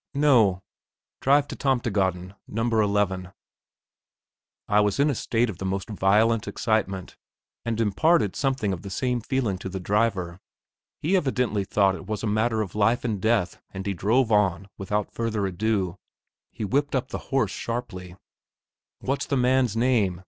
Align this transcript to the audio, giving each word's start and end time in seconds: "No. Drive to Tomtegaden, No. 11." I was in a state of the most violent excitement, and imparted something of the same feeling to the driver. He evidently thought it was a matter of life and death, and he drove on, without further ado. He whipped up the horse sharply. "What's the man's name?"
"No. 0.15 0.63
Drive 1.19 1.47
to 1.49 1.55
Tomtegaden, 1.55 2.33
No. 2.47 2.63
11." 2.63 3.31
I 4.67 4.79
was 4.79 4.99
in 4.99 5.11
a 5.11 5.13
state 5.13 5.47
of 5.47 5.59
the 5.59 5.65
most 5.65 5.91
violent 5.91 6.47
excitement, 6.47 7.17
and 7.65 7.79
imparted 7.79 8.35
something 8.35 8.73
of 8.73 8.81
the 8.81 8.89
same 8.89 9.21
feeling 9.21 9.59
to 9.59 9.69
the 9.69 9.79
driver. 9.79 10.39
He 11.03 11.15
evidently 11.15 11.65
thought 11.65 11.93
it 11.93 12.07
was 12.07 12.23
a 12.23 12.25
matter 12.25 12.61
of 12.63 12.73
life 12.73 13.05
and 13.05 13.21
death, 13.21 13.61
and 13.75 13.85
he 13.85 13.93
drove 13.93 14.31
on, 14.31 14.69
without 14.75 15.11
further 15.11 15.45
ado. 15.45 15.99
He 16.51 16.65
whipped 16.65 16.95
up 16.95 17.09
the 17.09 17.19
horse 17.29 17.51
sharply. 17.51 18.15
"What's 19.01 19.27
the 19.27 19.37
man's 19.37 19.77
name?" 19.77 20.19